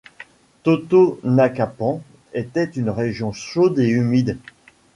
[0.63, 2.01] Totonacapan
[2.33, 4.39] était une région chaude et humide.